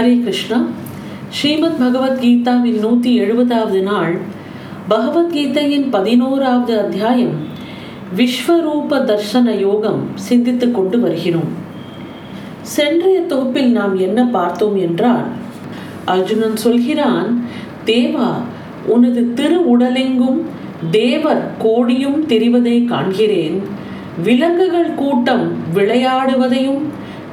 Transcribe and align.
ஹரே 0.00 0.22
கிருஷ்ணா. 0.22 0.64
ஸ்ரீமத் 1.28 1.78
பகவத்கீதாவின் 1.80 2.78
நூற்றி 2.80 3.20
எழுபதாவது 3.20 3.82
நாள் 3.82 4.18
பகவத்கீதையின் 4.90 5.86
பதினோராவது 5.90 6.78
அத்தியாயம் 6.78 7.36
விஸ்வரூப 8.16 8.98
தர்சன 9.04 9.58
யோகம் 9.58 10.02
சிந்தித்துக் 10.14 10.74
கொண்டு 10.74 11.00
வருகிறோம். 11.00 11.48
சென்றைய 12.76 13.20
தொகுப்பில் 13.20 13.72
நாம் 13.72 13.96
என்ன 13.98 14.24
பார்த்தோம் 14.24 14.76
என்றால் 14.76 15.24
அர்ஜுனன் 16.04 16.56
சொல்கிறான் 16.56 17.44
தேவா 17.86 18.30
உனது 18.86 19.32
திரு 19.32 19.76
உடலெங்கும் 19.76 20.40
தேவர் 20.90 21.50
கோடியும் 21.64 22.22
தெரிவதை 22.26 22.78
காண்கிறேன். 22.86 23.58
விலங்குகள் 24.22 24.94
கூட்டம் 24.94 25.52
விளையாடுவதையும் 25.74 26.82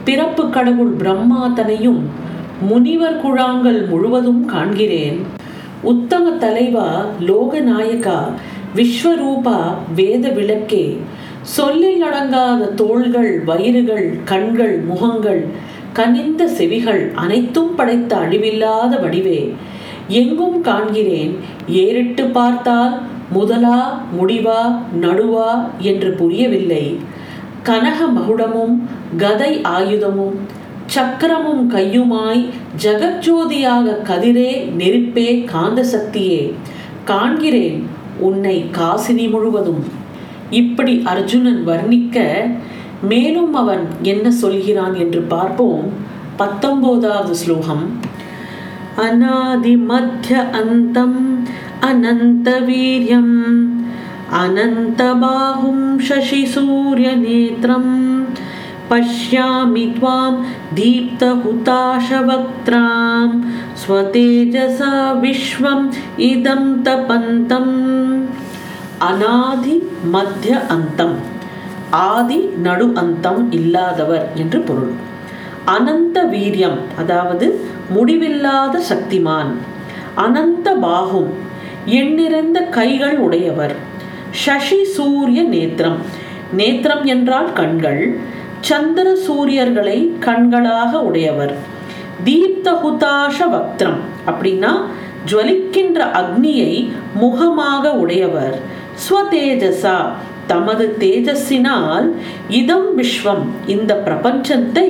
பிறப்பு 0.03 0.49
கடவுள் 0.49 0.91
பிரம்மா 0.91 1.47
தனையும் 1.47 2.31
முனிவர் 2.69 3.21
குழாங்கள் 3.23 3.79
முழுவதும் 3.87 4.43
காண்கிறேன். 4.49 5.19
உத்தம 5.91 6.31
தலைவா 6.43 6.89
லோகநாயகா 7.29 8.19
விஸ்வரூபா 8.77 9.57
வேத 9.95 10.29
விளக்கே. 10.29 10.85
சொல்லில் 11.55 12.03
அடங்காத 12.03 12.69
தோள்கள் 12.81 13.31
வயிறுகள் 13.45 14.07
கண்கள் 14.25 14.75
முகங்கள் 14.89 15.41
கனிந்த 15.93 16.41
செவிகள் 16.57 17.03
அனைத்தும் 17.15 17.73
படைத்த 17.75 18.11
அழிவில்லாத 18.15 18.93
வடிவே. 19.03 19.41
எங்கும் 20.21 20.57
காண்கிறேன் 20.63 21.33
ஏறிட்டு 21.81 22.23
பார்த்தால் 22.37 22.95
முதலா 23.31 23.81
முடிவா 24.17 24.61
நடுவா 25.01 25.51
என்று 25.89 26.09
புரியவில்லை. 26.19 26.85
கனக 27.63 27.99
மகுடமும் 28.17 28.75
கதை 29.17 29.51
ஆயுதமும் 29.75 30.37
சக்கரமும் 30.87 31.71
கையுமாய் 31.71 32.49
ஜெகஜோதியாக 32.83 33.95
கதிரே 34.03 34.71
நெருப்பே 34.77 35.43
காந்த 35.43 35.85
சக்தியே 35.93 36.53
காண்கிறேன் 37.07 37.83
உன்னை 38.19 38.65
காசினி 38.71 39.29
முழுவதும். 39.29 39.83
இப்படி 40.49 41.01
அர்ஜுனன் 41.03 41.67
வர்ணிக்க 41.67 42.19
மேலும் 43.01 43.53
அவன் 43.53 43.87
என்ன 44.01 44.31
சொல்கிறான் 44.31 44.93
என்று 44.93 45.21
பார்ப்போம். 45.21 45.83
பத்தொன்பதாவது 46.35 47.35
ஸ்லோகம். 47.35 47.99
அநாதி 48.95 49.77
மத்திய 49.77 50.49
அந்தம் 50.49 51.47
அனந்த 51.79 52.59
வீரியம் 52.59 53.35
அனந்த 54.29 55.15
பாகும் 55.19 55.99
சசி 55.99 56.45
சூரிய 56.45 57.15
நேத்திரம் 57.15 58.25
पश्यामि 58.90 59.86
त्वां 59.96 60.32
दीप्तहुताशवक्त्रां 60.78 61.28
स्वतेजसा 63.82 64.92
विश्वम् 65.24 65.92
इदं 66.22 66.62
तपन्तम् 66.84 67.74
அனாதி 69.08 69.74
மத்திய 70.12 70.54
அந்தம் 70.74 71.16
ஆதி 72.04 72.38
நடு 72.58 72.86
அந்தம் 73.02 73.42
இல்லாதவர் 73.52 74.24
என்று 74.34 74.58
பொருள் 74.60 74.94
அனந்த 75.74 76.18
வீரியம் 76.32 76.78
அதாவது 77.00 77.46
முடிவில்லாத 77.90 78.80
சக்திமான் 78.88 79.52
அனந்த 80.24 80.68
பாகும் 80.76 81.30
எண்ணிறந்த 81.98 82.58
கைகள் 82.70 83.16
உடையவர் 83.18 83.76
ஷஷி 84.42 84.80
சூரிய 84.96 85.42
நேத்திரம் 85.54 85.98
நேத்திரம் 86.52 87.04
என்றால் 87.06 87.48
கண்கள் 87.52 88.02
சந்திர 88.69 89.07
சூரியர்களை 89.25 89.97
கண்களாக 90.25 90.91
உடையவர். 91.07 91.53
தீப்த 92.27 92.67
ஹுதாஷ 92.83 93.37
வக்திரம் 93.53 94.01
அப்படின்னா 94.29 94.71
ஜுவலிக்கின்ற 95.29 95.99
அக்னியை 96.21 96.73
முகமாக 97.23 97.91
உடையவர். 98.03 98.55
ஸ்வதேஜசா 99.03 99.97
தமது 100.51 100.85
தேஜஸினால் 100.99 102.07
இதம் 102.59 102.89
விஸ்வம் 102.97 103.43
இந்த 103.73 103.91
பிரபஞ்சத்தை 104.05 104.87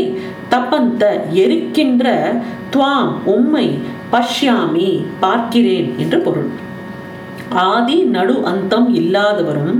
தப்பந்த 0.54 1.04
எரிக்கின்ற 1.44 2.06
துவாம் 2.74 3.14
உம்மை 3.36 3.68
பஷ்யாமி 4.14 4.90
பார்க்கிறேன் 5.24 5.90
என்று 5.98 6.20
பொருள். 6.20 6.50
ஆதி 7.72 7.98
நடு 8.16 8.36
அந்தம் 8.52 8.90
இல்லாதவரும் 9.02 9.76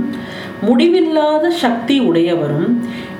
முடிவில்லாத 0.66 1.44
சக்தி 1.62 1.96
உடையவரும் 2.08 2.68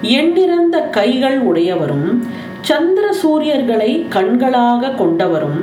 எண்ணிறந்த 0.03 0.81
கைகள் 0.81 1.39
உடையவரும் 1.41 2.25
சந்திர 2.61 3.07
சூரியர்களை 3.23 4.07
கண்களாக 4.09 4.89
கொண்டவரும் 4.89 5.61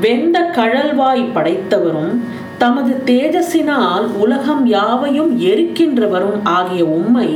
வெந்த 0.00 0.50
கழல்வாய் 0.56 1.32
படைத்தவரும் 1.34 2.12
தமது 2.58 3.02
தேஜஸினால் 3.06 4.06
உலகம் 4.14 4.66
யாவையும் 4.66 5.40
எரிக்கின்றவரும் 5.40 6.40
ஆகிய 6.42 6.84
உண்மை 6.84 7.28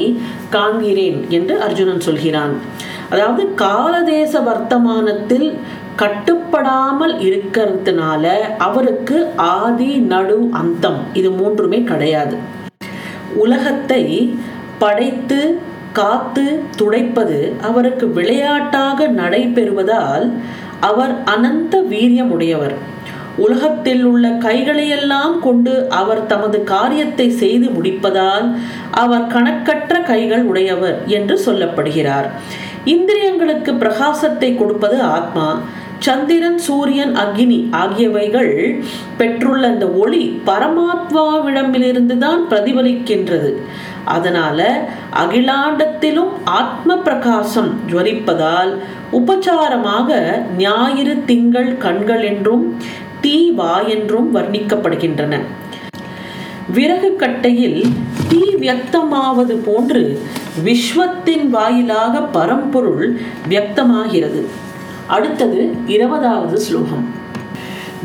காண்கிறேன் 0.50 1.28
என்று 1.28 1.60
அர்ஜுனன் 1.60 2.00
சொல்கிறான். 2.00 2.54
அதாவது 3.10 3.54
காலதேச 3.54 4.40
வர்த்தமானத்தில் 4.40 5.48
கட்டுப்படாமல் 5.96 7.14
இருக்கிறதுனால 7.18 8.24
அவருக்கு 8.58 9.26
ஆதி 9.36 9.96
நடு 10.12 10.48
அந்தம் 10.52 11.00
இது 11.12 11.30
மூன்றுமே 11.30 11.82
கிடையாது. 11.82 12.36
உலகத்தை 13.34 14.02
படைத்து 14.78 15.60
காத்து 15.92 16.44
துடைப்பது 16.78 17.38
அவருக்கு 17.60 18.06
விளையாட்டாக 18.08 19.06
நடைபெறுவதால் 19.20 20.26
அவர் 20.80 21.14
அனந்த 21.24 21.74
வீரியமுடையவர். 21.90 22.74
உலகத்தில் 23.36 24.04
உள்ள 24.04 24.28
கைகளையெல்லாம் 24.28 25.34
கொண்டு 25.40 25.74
அவர் 26.00 26.26
தமது 26.26 26.58
காரியத்தை 26.64 27.30
செய்து 27.42 27.68
முடிப்பதால் 27.68 28.46
அவர் 28.90 29.26
கணக்கற்ற 29.26 30.00
கைகள் 30.02 30.42
உடையவர் 30.42 30.98
என்று 31.06 31.36
சொல்லப்படுகிறார். 31.46 32.28
இந்திரியங்களுக்கு 32.84 33.72
பிரகாசத்தை 33.78 34.50
கொடுப்பது 34.56 34.98
ஆத்மா. 35.16 35.60
சந்திரன் 35.98 36.58
சூரியன் 36.58 37.12
அக்னி 37.14 37.58
ஆகியவைகள் 37.70 38.54
பெற்றுள்ள 39.18 39.62
அந்த 39.68 39.86
ஒளி 40.02 40.22
பரமாத்மாவிடமிலிருந்து 40.46 42.16
தான் 42.18 42.40
பிரதிபலிக்கின்றது. 42.50 43.50
அதனால 44.04 44.88
அகிலாண்டத்திலும் 45.16 46.32
ஆத்ம 46.44 46.96
பிரகாசம் 46.96 47.70
ஜுவரிப்பதால் 47.90 48.78
உபச்சாரமாக 49.12 50.20
ஞாயிறு 50.58 51.24
திங்கள் 51.24 51.76
கண்கள் 51.76 52.22
என்றும் 52.22 52.76
தீ 53.20 53.50
வா 53.50 53.80
என்றும் 53.80 54.34
வர்ணிக்கப்படுகின்றன. 54.36 55.40
விறகு 56.72 57.16
கட்டையில் 57.16 57.86
தீ 58.28 58.42
வியக்தமாவது 58.60 59.54
போன்று 59.64 60.20
விஸ்வத்தின் 60.64 61.48
வாயிலாக 61.48 62.20
பரம்பொருள் 62.20 63.20
வியக்தமாகிறது. 63.48 64.42
அடுத்தது 65.06 65.74
இருபதாவது 65.86 66.60
ஸ்லோகம். 66.60 67.06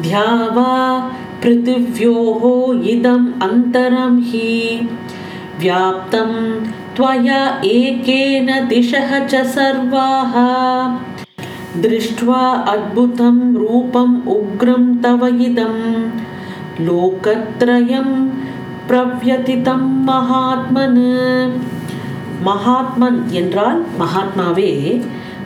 தியாவா 0.02 1.02
பிருத்திவ்யோः 1.42 2.84
இதம் 2.84 3.36
அந்தரம் 3.40 4.20
ஹி 4.32 4.88
व्याप्तं 5.61 6.31
त्वया 6.97 7.41
एकेन 7.67 8.49
दिशः 8.69 9.11
च 9.27 9.43
सर्वाः 9.49 10.35
दृष्ट्वा 11.83 12.43
अद्भुतं 12.69 13.39
रूपम् 13.57 14.17
उग्रं 14.31 14.85
तव 15.03 15.27
इदं 15.47 15.77
लोकत्रयं 16.87 18.09
பிரவ்யதிதம் 18.89 19.89
மகாத்மன் 20.07 21.03
மகாத்மன் 22.43 23.19
என்றால் 23.33 23.81
மகாத்மாவே 24.01 24.73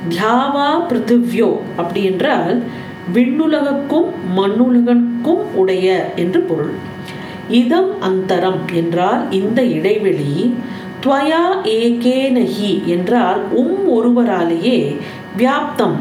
தியாவா 0.09 0.69
பிருத்திவ்யோ 0.89 1.51
அப்படி 1.77 2.03
என்றால் 2.05 2.53
விண்ணுலகக்கும் 3.13 4.09
மண்ணுலகக்கும் 4.39 5.43
உடைய 5.55 5.87
என்று 6.17 6.41
பொருள் 6.41 6.73
இதம் 7.52 7.92
அந்தரம் 8.02 8.62
என்றால் 8.74 9.24
இந்த 9.32 9.62
இடைவெளி 9.78 10.54
துவயா 11.04 11.44
ஏகே 11.78 12.18
என்றால் 12.86 13.40
உம் 13.52 13.78
ஒருவராலேயே 13.88 14.78
வியாப்தம் 15.38 15.98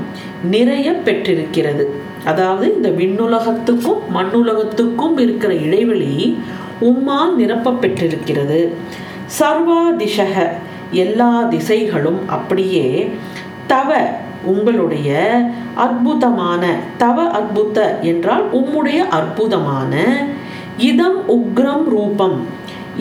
நிறைய 0.50 0.93
பெற்றிருக்கிறது. 0.93 1.85
அதாவது 2.25 2.67
இந்த 2.76 2.88
விண்ணுலகத்துக்கும் 2.88 4.00
மண்ணுலகத்துக்கும் 4.14 5.17
இருக்கிற 5.19 5.52
இடைவெளி 5.55 6.38
உம்மால் 6.81 7.35
நிரப்ப 7.35 7.73
பெற்றிருக்கிறது. 7.73 8.61
சர்வா 9.38 9.81
திசக 9.99 10.35
எல்லா 11.05 11.31
திசைகளும் 11.50 12.20
அப்படியே 12.26 12.87
தவ 13.67 13.91
உங்களுடைய 14.44 15.11
அற்புதமான 15.76 16.62
தவ 16.97 17.26
அற்புத 17.31 17.79
என்றால் 18.02 18.44
உம்முடைய 18.52 19.00
அற்புதமான 19.08 19.94
இதம் 20.88 21.18
உக்ரம் 21.36 21.86
ரூபம். 21.94 22.36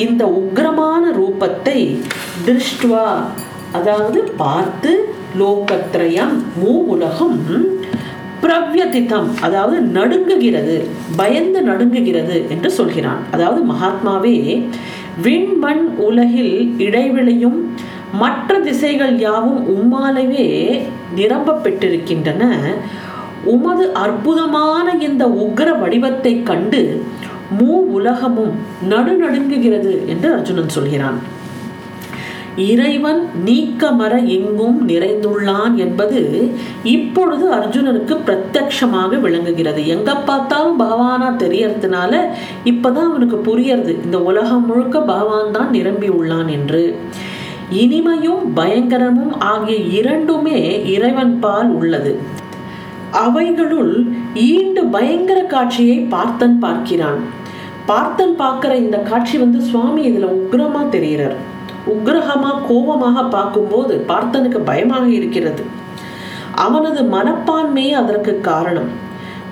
இந்த 0.04 0.24
உக்ரமான 0.42 1.04
ரூபத்தை 1.20 1.78
திருஷ்டுவா 2.46 3.08
அதாவது 3.78 4.20
பார்த்து 4.42 4.92
லோகத்ரயம் 5.42 6.36
மூ 6.62 6.74
உலகம் 6.94 7.38
பிரவ்யதிதம் 8.44 9.30
அதாவது 9.46 9.78
நடுங்குகிறது 9.98 10.76
பயந்து 11.20 11.60
நடுங்குகிறது 11.70 12.38
என்று 12.54 12.70
சொல்கிறான். 12.80 13.22
அதாவது 13.34 13.62
மகாத்மாவே 13.72 14.38
விண்மண் 15.26 15.86
உலகில் 16.08 16.56
இடைவெளியும் 16.88 17.60
மற்ற 18.22 18.60
திசைகள் 18.68 19.16
யாவும் 19.26 19.62
உம்மாலவே 19.76 20.48
நிரம்பப்பெற்றிருக்கின்றன 21.20 22.44
உமது 23.54 23.86
அற்புதமான 24.04 24.88
இந்த 25.08 25.24
உக்ர 25.44 25.68
வடிவத்தை 25.82 26.34
கண்டு 26.50 26.82
மூ 27.58 27.74
உலகமும் 27.98 28.56
நடுநடுங்குகிறது 28.90 29.94
என்று 30.08 30.34
அர்ஜுனன் 30.34 30.76
சொல்கிறான். 30.78 31.20
இறைவன் 32.56 33.20
நீக்கமர 33.46 34.14
எங்கும் 34.26 34.78
நிறைந்துள்ளான் 34.90 35.76
என்பது 35.76 36.52
இப்பொழுது 36.84 37.46
அர்ஜுனனுக்கு 37.54 38.16
பிரத்யக்ஷமாக 38.28 39.20
விளங்குகிறது. 39.20 39.88
எங்க 39.88 40.16
பார்த்தாலும் 40.16 40.80
பகவானா 40.80 41.30
தெரியறதுனால 41.44 42.22
இப்பதான் 42.66 43.10
அவனுக்கு 43.12 43.40
புரியறது. 43.48 43.94
இந்த 44.06 44.20
உலகம் 44.22 44.66
முழுக்க 44.66 45.02
பகவான் 45.02 45.52
தான் 45.52 45.70
நிரம்பி 45.70 46.10
உள்ளான் 46.10 46.50
என்று. 46.50 46.84
இனிமையும் 47.84 48.44
பயங்கரமும் 48.56 49.34
ஆகிய 49.40 49.78
இரண்டுமே 49.78 50.60
இறைவன் 50.92 51.40
பால் 51.40 51.70
உள்ளது. 51.70 52.20
அவைகளுள் 53.12 54.08
ஈண்டு 54.34 54.86
பயங்கர 54.86 55.42
காட்சியை 55.42 55.98
பார்த்தன் 55.98 56.60
பார்க்கிறான். 56.60 57.20
பார்த்தன் 57.86 58.36
பார்க்கிற 58.36 58.76
இந்த 58.76 58.98
காட்சி 58.98 59.38
வந்து 59.38 59.62
சுவாமி 59.62 60.10
இதுல 60.10 60.28
உக்ரமா 60.40 60.82
தெரிகிறார். 60.90 61.36
உக்ரகமா 61.88 62.52
கோபமாக 62.68 63.24
பார்க்கும்போது 63.24 64.06
பார்த்தனுக்கு 64.08 64.60
பயமாக 64.66 65.08
இருக்கிறது. 65.08 65.64
அவனது 66.56 67.02
மனப்பான்மையே 67.04 67.92
அதற்கு 67.92 68.42
காரணம். 68.42 68.90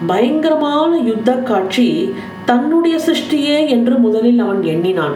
பயங்கரமான 0.07 0.97
யுத்த 0.97 1.31
காட்சி 1.33 2.13
தன்னுடைய 2.45 2.99
சிருஷ்டியே 3.05 3.67
என்று 3.67 3.97
முதலில் 3.97 4.39
அவன் 4.39 4.63
எண்ணினான். 4.63 5.15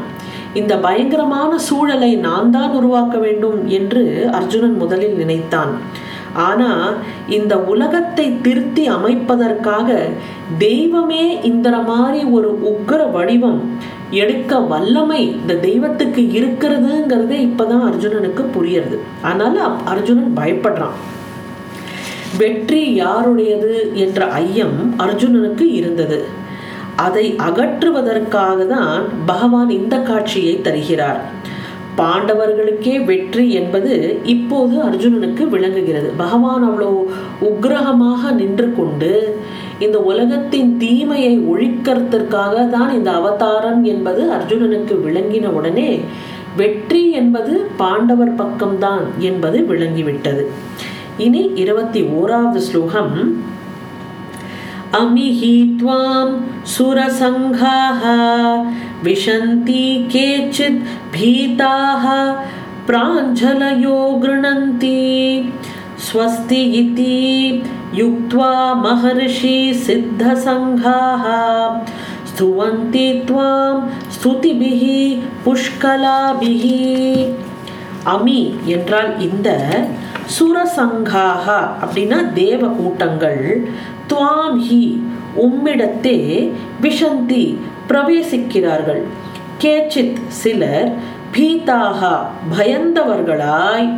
இந்த 0.54 0.78
பயங்கரமான 0.78 1.58
சூழலை 1.58 2.16
நான் 2.16 2.50
தான் 2.50 2.72
உருவாக்க 2.72 3.18
வேண்டும் 3.18 3.68
என்று 3.68 4.30
அர்ஜுனன் 4.32 4.78
முதலில் 4.78 5.14
நினைத்தான். 5.14 5.70
ஆனா 6.34 6.94
இந்த 7.30 7.60
உலகத்தை 7.60 8.42
திருத்தி 8.42 8.90
அமைப்பதற்காக 8.90 10.02
தெய்வமே 10.58 11.42
இந்த 11.42 11.70
மாதிரி 11.70 12.24
ஒரு 12.24 12.60
உக்கர 12.64 13.12
வடிவம் 13.12 13.70
எடுக்க 14.10 14.60
வல்லமை 14.60 15.32
இந்த 15.32 15.56
தெய்வத்துக்கு 15.56 16.22
இருக்கிறதுங்கிறதே 16.22 17.50
இப்பதான் 17.50 17.84
அர்ஜுனனுக்கு 17.84 18.46
புரியுறது. 18.56 18.98
அதனால 19.22 19.68
அர்ஜுனன் 19.86 20.34
பயப்படுறான். 20.36 20.98
வெற்றி 22.38 22.94
யாருடையது 22.94 23.92
என்ற 23.94 24.26
ஐயம் 24.26 24.96
அர்ஜுனனுக்கு 25.00 25.62
இருந்தது. 25.62 26.26
அதை 26.96 27.36
அகற்றுவதற்காக 27.38 28.68
தான் 28.68 29.04
பகவான் 29.26 29.70
இந்த 29.70 30.00
காட்சியை 30.00 30.62
தருகிறார். 30.62 31.22
பாண்டவர்களுக்கே 32.00 32.94
வெற்றி 33.06 33.46
என்பது 33.52 33.94
இப்போது 34.34 34.76
அர்ஜுனனுக்கு 34.88 35.44
விளங்குகிறது. 35.50 36.10
பகவான் 36.18 36.64
அவ்வளோ 36.68 36.92
உக்ரகமாக 37.50 38.32
நின்று 38.32 38.68
கொண்டு 38.76 39.12
இந்த 39.80 39.98
உலகத்தின் 40.12 40.72
தீமையை 40.78 41.34
ஒழிக்கிறதுக்காக 41.52 42.56
தான் 42.70 42.92
இந்த 42.98 43.12
அவதாரம் 43.12 43.84
என்பது 43.84 44.22
அர்ஜுனனுக்கு 44.38 44.96
விளங்கின 45.08 45.52
உடனே 45.60 45.90
வெற்றி 46.56 47.04
என்பது 47.12 47.54
பாண்டவர் 47.82 48.34
பக்கம்தான் 48.36 49.04
என்பது 49.20 49.60
விளங்கிவிட்டது. 49.72 50.46
இனி 51.18 51.42
இருபத்தி 51.56 52.02
ஓராவது 52.20 52.60
ஸ்லோகம். 52.68 53.14
अमिहि 55.01 55.55
त्वां 55.81 56.27
सुरसङ्घाः 56.75 58.03
विशन्ति 59.05 59.85
केचित् 60.13 60.83
भीताः 61.15 62.05
प्राञ्जलयो 62.87 63.99
गृह्णन्ति 64.25 64.99
स्वस्ति 66.09 66.63
इति 66.81 67.17
युक्त्वा 67.95 68.53
महर्षि 68.83 69.57
सिद्धसङ्घाः 69.87 71.25
स्तुवन्ति 72.31 73.09
त्वां 73.29 73.73
स्तुतिभिः 74.15 74.85
पुष्कलाभिः 75.45 76.65
அமி 78.15 78.41
என்றால் 78.75 79.13
இந்த 79.27 79.49
சுரசங்காக 80.35 81.45
அப்படின்னா 81.85 82.19
தேவ 82.39 82.63
கூட்டங்கள் 82.79 83.43
துவாம் 84.12 84.60
ஹி 84.68 84.84
உம்மிடத்தே 85.46 86.18
விஷந்தி 86.82 87.46
பிரவேசிக்கிறார்கள். 87.90 89.04
கேச்சித் 89.62 90.22
சிலர் 90.42 90.90
பீதாகா 91.34 92.16
பயந்தவர்களாய் 92.54 93.90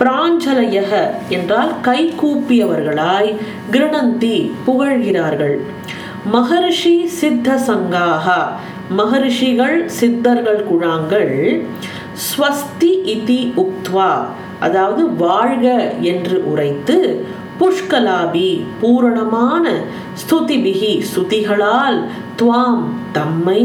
பிராஞ்சலயக 0.00 0.92
என்றால் 1.28 1.72
கை 1.80 2.00
கூப்பியவர்களாய் 2.22 3.30
கிருணந்தி 3.70 4.36
புகழ்கிறார்கள். 4.66 5.56
மகர்ஷி 6.32 6.96
சித்த 7.20 7.56
சங்காகா 7.68 8.40
மகர்ஷிகள் 8.98 9.76
சித்தர்கள் 9.98 10.62
குழாங்கள் 10.70 11.34
ஸ்வஸ்தி 12.26 12.92
இதி 13.14 13.40
உக்த்வா 13.62 14.10
அதாவது 14.60 15.02
வாழ்க 15.16 15.66
என்று 16.00 16.36
உரைத்து 16.50 16.98
புஷ்கலாபி 17.62 18.50
பூரணமான 18.80 19.64
ஸ்துதிபிகி 20.22 20.92
ஸ்துதிகளால் 21.10 21.98
துவாம் 22.40 22.84
தம்மை 23.16 23.62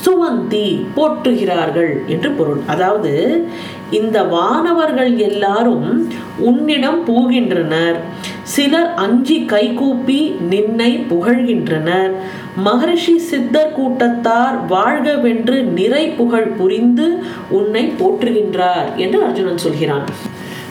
சுவந்தி 0.00 0.66
போற்றுகிறார்கள் 0.96 1.92
என்று 2.06 2.30
பொருள். 2.30 2.60
அதாவது 2.66 3.12
இந்த 3.90 4.18
வானவர்கள் 4.34 5.12
எல்லாரும் 5.28 5.86
உன்னிடம் 6.48 7.00
போகின்றனர் 7.06 7.96
சிலர் 8.52 8.90
அஞ்சி 9.04 9.38
கைகூப்பி 9.52 10.20
நின்னை 10.52 10.90
புகழ்கின்றனர். 11.10 12.12
மகரிஷி 12.66 13.16
சித்தர் 13.30 13.74
கூட்டத்தார் 13.78 14.56
வாழ்கவென்று 14.66 15.62
நிறை 15.78 16.04
புகழ் 16.20 16.50
புரிந்து 16.58 17.08
உன்னை 17.58 17.84
போற்றுகின்றார் 18.00 18.88
என்று 18.96 19.18
அர்ஜுனன் 19.26 19.64
சொல்கிறான். 19.66 20.06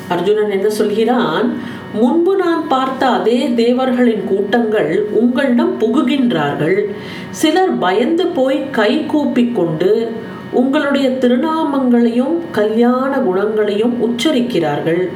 அர்ஜுனன் 0.09 0.55
என்ன 0.57 0.69
சொல்கிறான்? 0.69 1.47
முன்பு 1.93 2.35
நான் 2.35 2.67
பார்த்த 2.67 3.07
அதே 3.07 3.47
தேவர்களின் 3.47 4.23
கூட்டங்கள் 4.23 5.07
உங்களிடம் 5.11 5.79
புகுகின்றார்கள். 5.79 6.85
சிலர் 7.29 7.77
பயந்து 7.77 8.27
போய் 8.27 8.69
கை 8.69 9.05
கூப்பிக் 9.05 9.55
கொண்டு 9.55 10.11
உங்களுடைய 10.51 11.09
திருநாமங்களையும் 11.09 12.37
கல்யாண 12.51 13.17
குணங்களையும் 13.17 13.95
உச்சரிக்கிறார்கள். 14.07 15.09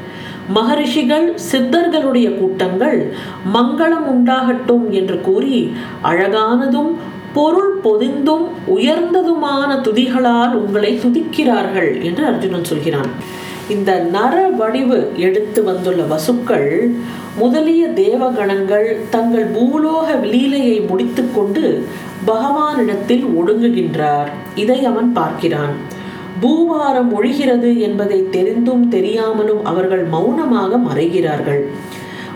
மகரிஷிகள் 0.49 1.33
சித்தர்களுடைய 1.51 2.37
கூட்டங்கள் 2.37 3.13
மங்களம் 3.53 4.07
உண்டாகட்டும் 4.13 4.89
என்று 4.89 5.21
கூறி 5.21 5.71
அழகானதும் 6.03 6.91
பொருள் 7.33 7.79
பொதிந்தும் 7.83 8.47
உயர்ந்ததுமான 8.67 9.75
துதிகளால் 9.81 10.51
உங்களை 10.51 10.99
துதிக்கிறார்கள் 11.03 12.03
என்று 12.03 12.25
அர்ஜுனன் 12.25 12.63
சொல்கிறான். 12.63 13.41
இந்த 13.69 13.99
நர 13.99 14.47
வடிவு 14.47 15.11
எடுத்து 15.15 15.63
வந்துள்ள 15.63 16.03
வசுக்கள் 16.03 16.95
முதலிய 17.37 17.87
தேவகணங்கள் 17.87 18.95
தங்கள் 19.09 19.51
பூலோக 19.51 20.21
லீலையை 20.23 20.87
முடித்துக்கொண்டு 20.87 21.85
பகவானிடத்தில் 22.27 23.25
ஒடுங்குகின்றார். 23.39 24.27
இதை 24.55 24.85
அவன் 24.85 25.13
பார்க்கிறான். 25.13 26.01
பூவாரம் 26.41 27.09
ஒழிகிறது 27.17 27.77
என்பதை 27.77 28.29
தெரிந்தும் 28.29 28.89
தெரியாமலும் 28.89 29.65
அவர்கள் 29.65 30.03
மௌனமாக 30.03 30.77
மறைகிறார்கள். 30.77 31.63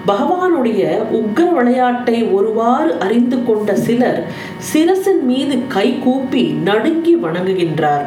பகவானுடைய 0.08 0.82
உக்ர 1.12 1.52
விளையாட்டை 1.52 2.24
ஒருவாறு 2.24 3.00
அறிந்து 3.00 3.44
கொண்ட 3.44 3.76
சிலர் 3.76 4.28
சிரசின் 4.74 5.22
மீது 5.22 5.58
கை 5.68 6.00
கூப்பி 6.04 6.44
நடுங்கி 6.44 7.16
வணங்குகின்றார். 7.16 8.06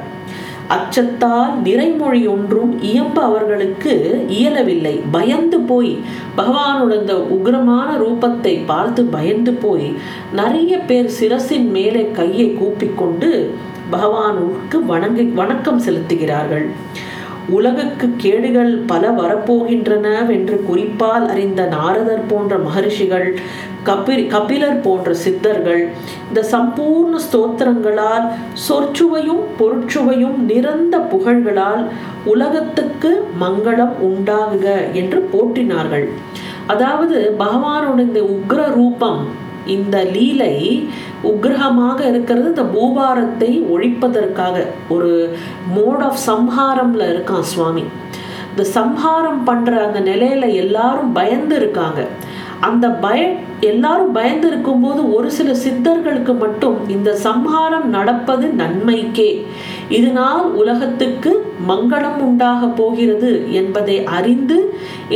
அச்சத்தால் 0.75 1.55
நிறைமொழி 1.65 2.21
ஒன்றும் 2.33 2.73
இயம்ப 2.83 3.19
அவர்களுக்கு 3.29 3.95
இயலவில்லை. 4.29 4.93
பயந்து 5.17 5.59
போய் 5.71 5.93
பகவானோட 6.37 6.93
இந்த 7.01 7.15
உக்ரமான 7.37 7.89
ரூபத்தை 8.03 8.55
பார்த்து 8.67 9.05
பயந்து 9.17 9.53
போய் 9.65 9.89
நிறைய 10.33 10.79
பேர் 10.79 11.11
சிரசின் 11.21 11.69
மேலே 11.77 12.05
கையை 12.13 12.49
கூப்பிக்கொண்டு 12.61 13.31
பகவானுக்கு 13.95 14.79
வணங்கி 14.93 15.23
வணக்கம் 15.41 15.83
செலுத்துகிறார்கள். 15.87 16.67
உலகுக்கு 17.57 18.07
கேடுகள் 18.17 18.73
பல 18.87 19.11
வரப்போகின்றன 19.11 20.07
என்று 20.29 20.57
குறிப்பால் 20.67 21.27
அறிந்த 21.33 21.63
நாரதர் 21.75 22.29
போன்ற 22.29 22.59
மகரிஷிகள் 22.59 23.29
கபி 23.89 24.15
கபிலர் 24.29 24.81
போன்ற 24.81 25.11
சித்தர்கள் 25.25 25.83
இந்த 26.29 26.41
சம்பூர்ண 26.53 27.21
ஸ்தோத்திரங்களால் 27.27 28.27
சொற்சுவையும் 28.67 29.43
பொருட்சுவையும் 29.61 30.39
நிறந்த 30.51 30.99
புகழ்களால் 31.13 31.85
உலகத்துக்கு 32.25 33.13
மங்களம் 33.43 33.95
உண்டாகுக 34.09 34.67
என்று 34.93 35.21
போற்றினார்கள். 35.33 36.07
அதாவது 36.67 37.17
பகவானோட 37.39 37.99
இந்த 38.09 38.23
உக்ர 38.37 38.61
ரூபம் 38.75 39.23
இந்த 39.77 39.97
லீலை 40.15 40.55
உக்ரகமாக 41.33 41.99
இருக்கிறது. 42.11 42.47
இந்த 42.53 42.65
பூபாரத்தை 42.77 43.51
ஒழிப்பதற்காக 43.75 44.67
ஒரு 44.97 45.13
மோட் 45.77 46.05
ஆஃப் 46.09 46.23
சம்ஹாரம்ல 46.31 47.05
இருக்கான் 47.13 47.49
சுவாமி. 47.53 47.85
இந்த 48.51 48.65
சம்ஹாரம் 48.79 49.45
பண்ற 49.49 49.73
அந்த 49.87 50.01
நிலையில 50.11 50.47
எல்லாரும் 50.65 51.13
பயந்து 51.19 51.57
இருக்காங்க. 51.57 52.01
அந்த 52.69 52.87
பய 53.03 53.21
எல்லாரும் 53.69 54.13
பயந்து 54.17 54.47
இருக்கும்போது 54.51 55.01
ஒரு 55.17 55.29
சில 55.37 55.51
சித்தர்களுக்கு 55.65 56.33
மட்டும் 56.43 56.77
இந்த 56.95 57.11
சம்ஹாரம் 57.27 57.87
நடப்பது 57.95 58.47
நன்மைக்கே. 58.61 59.31
இதனால் 59.99 60.45
உலகத்துக்கு 60.63 61.31
மங்களம் 61.71 62.19
உண்டாக 62.27 62.69
போகிறது 62.81 63.31
என்பதை 63.61 63.97
அறிந்து 64.19 64.59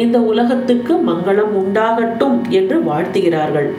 இந்த 0.02 0.18
உலகத்துக்கு 0.32 0.94
மங்களம் 1.10 1.54
உண்டாகட்டும் 1.62 2.38
என்று 2.58 2.78
வாழ்த்துகிறார்கள். 2.90 3.70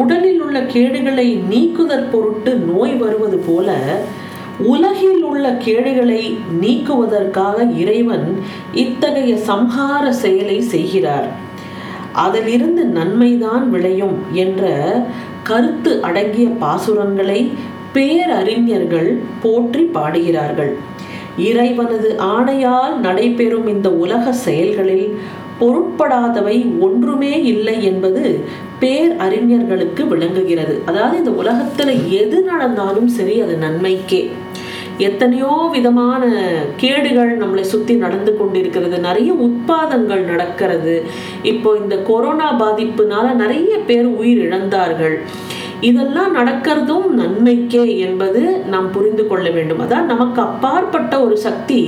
உடலில் 0.00 0.40
உள்ள 0.40 0.58
கேடுகளை 0.74 1.26
நீக்குதற் 1.50 2.10
பொருட்டு 2.10 2.52
நோய் 2.70 2.94
வருவது 2.94 3.38
போல 3.46 3.76
உலகில் 4.72 5.22
உள்ள 5.22 5.44
கேடுகளை 5.64 6.22
நீக்குவதற்காக 6.60 7.56
இறைவன் 7.82 8.26
இத்தகைய 8.82 9.32
சம்ஹார 9.48 10.04
செயலை 10.22 10.58
செய்கிறார். 10.74 11.28
அதிலிருந்து 12.24 12.82
நன்மைதான் 12.98 13.64
விளையும் 13.70 14.16
என்ற 14.42 14.64
கருத்து 15.42 15.92
அடங்கிய 16.02 16.48
பாசுரங்களை 16.62 17.40
பேரறிஞர்கள் 17.92 19.10
போற்றி 19.42 19.84
பாடுகிறார்கள். 19.96 20.72
இறைவனது 21.48 22.10
ஆணையால் 22.34 22.94
நடைபெறும் 23.06 23.66
இந்த 23.66 23.88
உலக 24.04 24.32
செயல்களில் 24.46 25.08
பொருட்படாதவை 25.60 26.56
ஒன்றுமே 26.80 27.42
இல்லை 27.42 27.84
என்பது 27.84 28.22
பேர் 28.78 29.12
அறிஞர்களுக்கு 29.16 30.06
விளங்குகிறது. 30.06 30.82
அதாவது 30.86 31.16
இந்த 31.18 31.32
உலகத்துல 31.42 31.90
எது 32.08 32.42
நடந்தாலும் 32.42 33.08
சரி 33.08 33.40
அது 33.40 33.56
நன்மைக்கே. 33.56 34.22
எத்தனையோ 34.98 35.68
விதமான 35.72 36.24
கேடுகள் 36.76 37.38
நம்மளை 37.38 37.60
சுற்றி 37.60 37.94
நடந்து 37.94 38.36
கொண்டிருக்கிறது. 38.36 38.98
நிறைய 38.98 39.32
உட்பாதங்கள் 39.32 40.22
நடக்கிறது. 40.32 41.02
இப்போ 41.42 41.76
இந்த 41.82 41.96
கொரோனா 41.96 42.48
பாதிப்புனால 42.60 43.34
நிறைய 43.34 43.78
பேர் 43.78 44.06
உயிர் 44.06 44.42
இழந்தார்கள் 44.48 45.16
இதெல்லாம் 45.88 46.32
நடக்கிறதும் 46.36 47.06
நன்மைக்கே 47.20 47.84
என்பது 48.06 48.42
நாம் 48.72 48.88
புரிந்து 48.94 49.24
கொள்ள 49.30 49.46
வேண்டும். 49.56 49.80
அதான் 49.84 50.10
நமக்கு 50.12 50.40
அப்பாற்பட்ட 50.48 51.14
ஒரு 51.26 51.36
சக்தி 51.46 51.80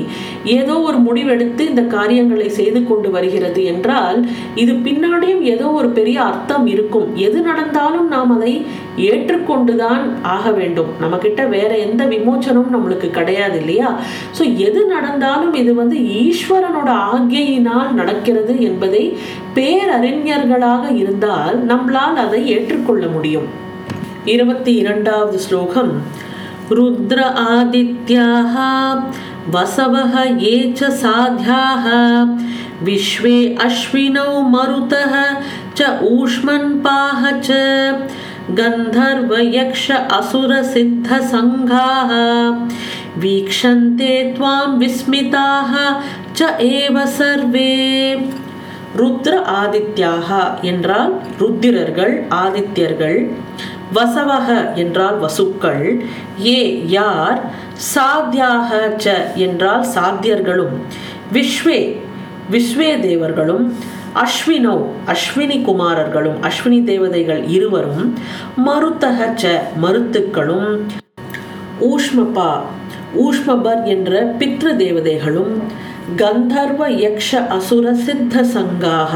ஏதோ 0.56 0.74
ஒரு 0.88 0.98
முடிவெடுத்து 1.06 1.62
இந்த 1.70 1.82
காரியங்களை 1.96 2.48
செய்து 2.58 2.80
கொண்டு 2.90 3.10
வருகிறது 3.16 3.62
என்றால் 3.72 4.18
இது 4.62 4.72
பின்னாடியும் 4.86 5.44
ஏதோ 5.54 5.66
ஒரு 5.80 5.88
பெரிய 5.98 6.18
அர்த்தம் 6.30 6.66
இருக்கும். 6.74 7.08
எது 7.26 7.38
நடந்தாலும் 7.50 8.08
நாம் 8.14 8.32
அதை 8.36 8.54
ஏற்றுக்கொண்டுதான் 9.10 10.02
ஆக 10.36 10.44
வேண்டும். 10.58 10.90
நம்ம 11.02 11.18
கிட்ட 11.24 11.42
வேற 11.56 11.72
எந்த 11.86 12.02
விமோச்சனமும் 12.14 12.74
நம்மளுக்கு 12.76 13.10
கிடையாது 13.18 13.58
இல்லையா? 13.62 13.90
ஸோ 14.38 14.42
எது 14.68 14.82
நடந்தாலும் 14.94 15.54
இது 15.62 15.74
வந்து 15.82 15.98
ஈஸ்வரனோட 16.22 16.90
ஆக்ஞையினால் 17.12 17.92
நடக்கிறது 18.00 18.54
என்பதை 18.70 19.04
பேரறிஞர்களாக 19.58 20.84
இருந்தால் 21.02 21.58
நம்மளால் 21.72 22.24
அதை 22.26 22.42
ஏற்றுக்கொள்ள 22.56 23.06
முடியும். 23.16 23.48
இருபத்தி 24.25 24.73
இரண்டாவது 24.81 25.37
ஸ்லோகம் 25.45 25.91
ருத்ர 26.77 27.19
ஆதித்யாः 27.51 28.55
வசவः 29.53 30.13
ये 30.39 30.57
च 30.73 30.89
साध्याः 30.95 31.85
विश्वे 32.83 33.37
अश्विनौ 33.61 34.27
मरुतः 34.49 35.13
च 35.77 35.89
ऊष्मन्पाः 36.11 37.21
च 37.39 37.49
गन्धर्वयक्ष 38.51 39.85
असुरसिद्धसङ्घाः 40.19 42.11
वीक्षन्ते 43.23 44.13
त्वां 44.35 44.61
विस्मिताः 44.79 45.73
च 46.35 46.53
एव 46.69 46.97
सर्वे 47.17 47.71
ருத்ர 48.99 49.33
ஆதித்யாக 49.59 50.29
என்றால் 50.69 51.13
ருத்திரர்கள் 51.41 52.15
ஆதித்யர்கள் 52.39 53.19
வசவக 53.92 54.48
என்றால் 54.74 55.18
வசுக்கள் 55.18 55.84
ஏ 56.44 56.58
யார்? 56.88 57.40
சாத்தியாக 57.92 58.70
ச 58.96 59.14
என்றால் 59.36 59.84
சாத்தியர்களும் 59.94 60.74
விஸ்வே 61.32 61.78
விஸ்வே 62.50 63.00
தேவர்களும் 63.00 63.64
அஸ்வினோ 64.14 64.74
அஸ்வினி 65.06 65.64
குமாரர்களும் 65.64 66.38
அஸ்வினி 66.42 66.84
தேவதைகள் 66.84 67.42
இருவரும் 67.48 68.04
மருத்தக 68.64 69.34
ச 69.36 69.44
மருத்துக்களும் 69.80 70.70
ஊஷ்மபா 71.80 72.50
ஊஷ்மபர் 73.14 73.84
என்ற 73.84 74.22
பித்ரு 74.38 74.76
தேவதைகளும் 74.76 75.52
கந்தர்வ 76.16 76.88
யக்ஷ 76.98 77.46
அசுர 77.48 77.94
சித்த 77.94 78.44
சங்காக 78.44 79.14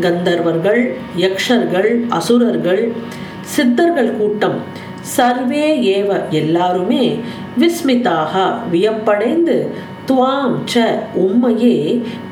கந்தர்வர்கள் 0.00 0.82
யக்ஷர்கள் 1.16 1.90
அசுரர்கள் 2.08 2.82
சித்தர்கள் 3.52 4.12
கூட்டம். 4.18 4.58
சர்வே 5.16 5.66
ஏவ 5.96 6.10
எல்லாருமே 6.40 7.04
விஸ்மிதாக 7.60 8.34
வியப்படைந்து 8.72 9.56
துவாம் 10.08 10.56
ச 10.72 10.84
உம்மையே 11.24 11.76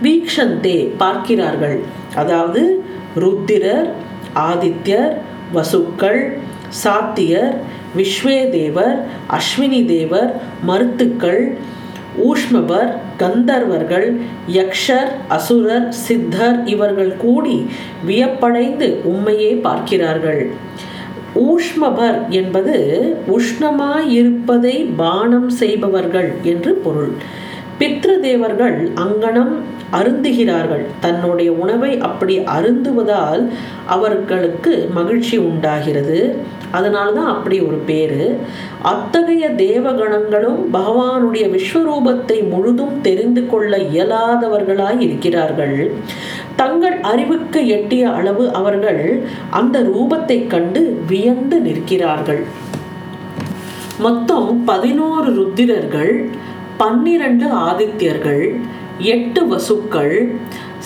வீக்ஷந்தே 0.04 0.78
பார்க்கிறார்கள். 1.02 1.78
அதாவது 2.23 2.62
ருத்திரர் 3.23 3.88
ஆதித்யர் 4.49 5.12
வசுக்கள் 5.57 6.23
சாத்தியர் 6.83 7.54
விஸ்வேதேவர் 7.99 8.99
அஸ்வினி 9.38 9.81
தேவர் 9.92 10.31
மருத்துக்கள் 10.69 11.42
ஊஷ்மபர் 12.28 12.90
கந்தர்வர்கள் 13.21 14.09
யக்ஷர் 14.59 15.11
அசுரர் 15.37 15.88
சித்தர் 16.04 16.59
இவர்கள் 16.75 17.12
கூடி 17.16 17.57
வியப்படைந்து 18.09 18.88
உண்மையே 19.11 19.52
பார்க்கிறார்கள். 19.66 20.42
ஊஷ்மபர் 21.35 22.29
என்பது 22.29 22.77
உஷ்ணமாயிருப்பதை 23.29 24.91
பானம் 24.97 25.51
செய்பவர்கள் 25.51 26.33
என்று 26.43 26.75
பொருள். 26.75 27.12
பித்ருதேவர்கள் 27.79 28.76
அங்கனம் 29.05 29.55
அருந்துகிறார்கள். 29.93 30.85
தன்னுடைய 31.00 31.52
உணவை 31.52 31.99
அப்படி 31.99 32.35
அருந்துவதால் 32.38 33.43
அவர்களுக்கு 33.87 34.88
மகிழ்ச்சி 34.95 35.37
உண்டாகிறது. 35.38 36.37
அதனால 36.71 37.12
தான் 37.12 37.31
அப்படி 37.35 37.61
ஒரு 37.61 37.76
பேரு. 37.76 38.37
அத்தகைய 38.83 39.49
தேவகணங்களும் 39.49 40.61
பகவானுடைய 40.73 41.45
விஸ்வரூபத்தை 41.55 42.49
முழுதும் 42.49 43.00
தெரிந்து 43.00 43.47
கொள்ள 43.47 43.76
இயலாதவர்களாய் 43.76 45.00
இருக்கிறார்கள். 45.00 45.91
தங்கள் 46.57 47.00
அறிவுக்கு 47.00 47.61
எட்டிய 47.69 48.11
அளவு 48.11 48.52
அவர்கள் 48.52 49.23
அந்த 49.50 49.81
ரூபத்தை 49.81 50.47
கண்டு 50.47 50.83
வியந்து 51.07 51.59
நிற்கிறார்கள். 51.61 52.43
மொத்தம் 53.99 54.64
பதினோரு 54.64 55.31
ருத்திரர்கள் 55.38 56.14
பன்னிரண்டு 56.79 57.47
ஆதித்யர்கள் 57.47 58.61
எட்டு 58.99 59.47
வசுக்கள் 59.47 60.37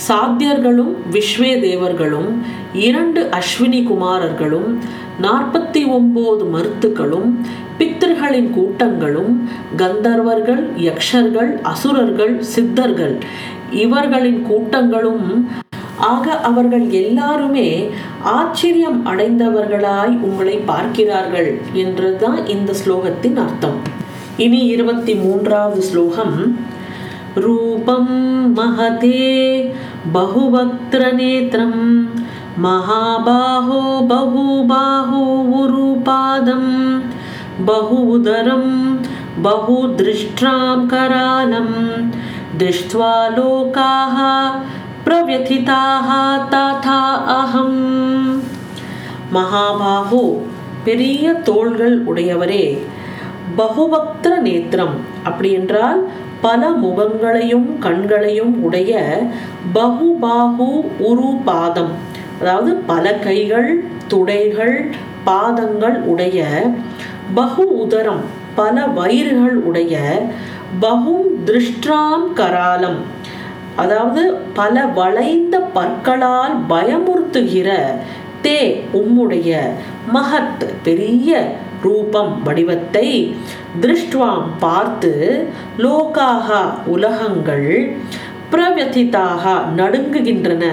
சாத்தியர்களும் 0.08 0.94
விஸ்வே 1.12 1.60
தேவர்களும் 1.60 2.42
இரண்டு 2.72 3.28
அஸ்வினி 3.38 3.80
குமாரர்களும் 3.82 4.78
நாற்பத்தி 5.22 5.82
ஒன்பது 5.88 6.44
மருத்துக்களும் 6.44 7.28
பித்தர்களின் 7.78 8.50
கூட்டங்களும் 8.50 9.48
கந்தர்வர்கள் 9.76 10.62
யக்ஷர்கள் 10.78 11.62
அசுரர்கள் 11.62 12.42
சித்தர்கள். 12.42 13.18
இவர்களின் 13.70 14.42
கூட்டங்களும் 14.42 15.48
ஆக 15.96 16.36
அவர்கள் 16.40 16.90
எல்லாருமே 16.90 17.88
ஆச்சரியம் 18.22 19.06
அடைந்தவர்களாய் 19.06 20.20
உங்களை 20.20 20.56
பார்க்கிறார்கள் 20.56 21.58
என்றுதான் 21.72 22.46
இந்த 22.46 22.72
ஸ்லோகத்தின் 22.86 23.36
அர்த்தம். 23.36 23.95
இனி 24.37 24.61
இருபத்தி 24.67 25.15
மூன்றாவது 25.15 25.81
ஸ்லோகம் 25.89 26.35
ரூபம் 27.37 28.13
மகதே 28.55 29.27
बहुवक्त्रनेत्रं 30.07 31.73
महाबाहो 32.57 33.79
बहुबाहुरुपादं 35.31 36.63
बहु 37.65 37.97
उदरं 38.15 38.65
बहुदृष्ट्रां 39.43 40.63
करालं 40.87 41.69
दृष्ट्वा 42.57 43.13
लोकाः 43.37 44.17
प्रव्यथिताः 45.05 46.09
तथा 46.47 46.99
அகம் 47.35 47.77
மகாபாஹோ 49.35 50.23
பெரிய 50.85 51.25
தோள்கள் 51.47 51.95
உடையவரே 52.05 52.63
பகுபக்திர 53.56 54.38
நேத்திரம் 54.40 54.94
அப்படி 55.24 55.52
என்றால் 55.52 56.08
பல 56.40 56.70
முகங்களையும் 56.70 57.78
கண்களையும் 57.78 58.62
உடைய 58.62 59.22
பகுபாகு 59.74 60.84
உரு 60.98 61.36
பாதம் 61.44 61.92
அதாவது 62.40 62.74
பல 62.74 63.14
கைகள் 63.14 63.84
துடைகள் 64.08 64.94
பாதங்கள் 65.24 66.02
உடைய 66.02 66.44
பகு 67.34 67.76
உதரம் 67.78 68.24
பல 68.54 68.86
வயிறுகள் 68.86 69.54
உடைய 69.54 70.22
பகும் 70.80 71.26
திருஷ்டாம் 71.46 72.26
கராலம். 72.34 73.00
அதாவது 73.76 74.34
பல 74.54 74.86
வளைந்த 74.86 75.60
பற்களால் 75.60 76.56
பயமுறுத்துகிற 76.68 77.84
தே 78.42 78.82
உம்முடைய 78.92 79.58
மகத் 80.14 80.64
பெரிய 80.82 81.56
ரூபம் 81.86 82.32
வடிவத்தை 82.42 83.06
திருஷ்டுவாம் 83.80 84.46
பார்த்து 84.60 85.12
லோகாகா 85.78 86.62
உலகங்கள் 86.86 87.70
பிரவதிதாக 88.52 89.44
நடுங்குகின்றன. 89.76 90.64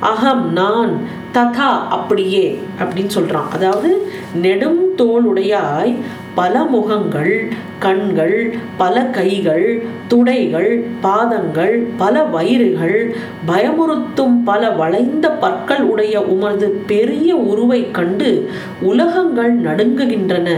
அகம் 0.00 0.52
நான் 0.52 0.92
ததா 1.34 1.88
அப்படியே 1.88 2.58
அப்படின்னு 2.78 3.06
சொல்கிறான் 3.06 3.50
அதாவது 3.50 4.12
நெடும் 4.34 4.80
தோளுடையாய் 4.98 5.94
பல 6.34 6.64
முகங்கள் 6.64 7.48
கண்கள் 7.78 8.56
பல 8.76 9.04
கைகள் 9.04 9.82
துடைகள் 10.08 10.86
பாதங்கள் 11.00 11.88
பல 11.96 12.22
வயிறுகள் 12.24 13.16
பயமுறுத்தும் 13.48 14.36
பல 14.44 14.70
வளைந்த 14.70 15.30
பற்கள் 15.30 15.82
உடைய 15.82 16.22
உமது 16.22 16.68
பெரிய 16.86 17.36
உருவை 17.36 17.90
கண்டு 17.90 18.50
உலகங்கள் 18.80 19.60
நடுங்குகின்றன. 19.60 20.48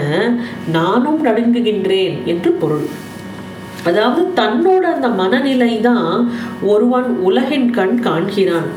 நானும் 0.73 1.27
நடுங்குகின்றேன் 1.27 2.25
என்று 2.25 2.53
பொருள். 2.53 2.89
அதாவது 3.85 4.23
தன்னோட 4.37 4.85
அந்த 4.95 5.09
மனநிலை 5.09 5.81
தான் 5.81 6.31
ஒருவன் 6.63 7.09
உலகின் 7.19 7.71
கண் 7.71 7.97
காண்கிறான். 8.05 8.69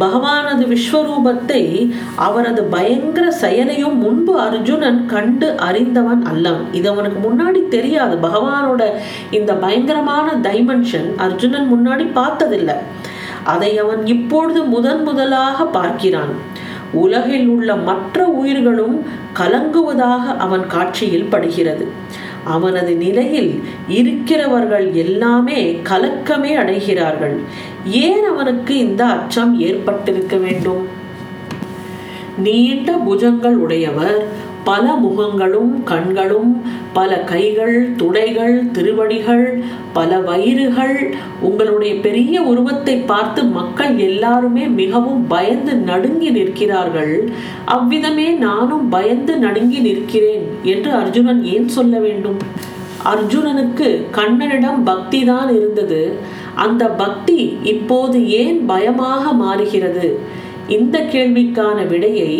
பகவானது 0.00 0.64
விஸ்வரூபத்தை 0.72 1.92
அவரது 2.14 2.62
பயங்கர 2.62 3.30
செயலையும் 3.30 3.98
முன்பு 3.98 4.40
அர்ஜுனன் 4.40 5.06
கண்டு 5.06 5.56
அறிந்தவன் 5.56 6.24
அல்லவன். 6.24 6.66
இது 6.72 6.88
அவனுக்கு 6.88 7.20
முன்னாடி 7.28 7.68
தெரியாது. 7.68 8.16
பகவானோட 8.16 8.82
இந்த 9.30 9.54
பயங்கரமான 9.54 10.32
டைமென்ஷன் 10.42 11.08
அர்ஜுனன் 11.16 11.68
முன்னாடி 11.74 12.12
பார்த்ததில்லை. 12.12 12.74
அதை 13.44 13.78
அவன் 13.78 14.06
இப்பொழுது 14.06 14.62
முதன் 14.62 15.02
முதலாக 15.02 15.64
பார்க்கிறான். 15.64 16.32
உலகில் 16.92 17.48
உள்ள 17.48 17.76
மற்ற 17.76 18.24
உயிர்களும் 18.24 18.96
கலங்குவதாக 19.38 20.36
அவன் 20.36 20.66
காட்சியில் 20.66 21.30
படுகிறது. 21.30 21.84
அவனது 22.46 22.92
நிலையில் 22.94 23.52
இருக்கிறவர்கள் 23.88 24.86
எல்லாமே 24.92 25.80
கலக்கமே 25.88 26.52
அடைகிறார்கள். 26.56 27.36
ஏன் 27.86 28.24
அவனுக்கு 28.24 28.78
இந்த 28.78 29.04
அச்சம் 29.04 29.60
ஏற்பட்டிருக்க 29.60 30.36
வேண்டும்? 30.36 30.84
நீண்ட 32.38 32.88
புஜங்கள் 33.08 33.56
உடையவர் 33.64 34.18
பல 34.68 34.84
முகங்களும் 35.02 35.72
கண்களும் 35.90 36.50
பல 36.92 37.10
கைகள் 37.30 37.76
துடைகள் 37.96 38.56
திருவடிகள் 38.76 39.44
பல 39.92 40.18
வயிறுகள் 40.18 40.96
உங்களுடைய 41.40 41.92
பெரிய 42.06 42.42
உருவத்தை 42.42 42.96
பார்த்து 43.10 43.42
மக்கள் 43.58 43.94
எல்லாருமே 44.08 44.64
மிகவும் 44.80 45.22
பயந்து 45.34 45.74
நடுங்கி 45.90 46.30
நிற்கிறார்கள். 46.30 47.14
அவ்விதமே 47.74 48.28
நானும் 48.46 48.86
பயந்து 48.88 49.34
நடுங்கி 49.36 49.80
நிற்கிறேன் 49.88 50.46
என்று 50.74 50.90
அர்ஜுனன் 51.00 51.42
ஏன் 51.54 51.68
சொல்ல 51.68 51.98
வேண்டும்? 51.98 52.40
அர்ஜுனனுக்கு 53.12 53.88
கண்ணனிடம் 54.18 54.80
பக்தி 54.84 55.20
தான் 55.24 55.50
இருந்தது. 55.56 56.00
அந்த 56.64 56.84
பக்தி 57.02 57.40
இப்போது 57.74 58.18
ஏன் 58.42 58.58
பயமாக 58.66 59.32
மாறுகிறது? 59.42 60.08
இந்த 60.76 60.96
கேள்விக்கான 61.12 61.78
விடையை 61.92 62.32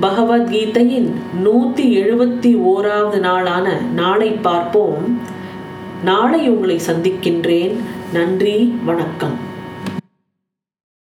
பகவத்கீதையின் 0.00 1.08
நூத்தி 1.44 1.80
எழுபத்தி 1.80 2.56
ஓராவது 2.56 3.18
நாளான 3.18 3.80
நாளை 3.94 4.30
பார்ப்போம். 4.30 5.20
நாளை 6.04 6.48
உங்களை 6.48 6.80
சந்திக்கின்றேன். 6.86 7.74
நன்றி 8.12 8.78
வணக்கம். 8.84 9.47